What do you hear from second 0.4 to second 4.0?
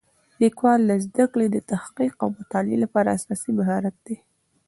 لیکوالی د زده کړې، تحقیق او مطالعې لپاره اساسي مهارت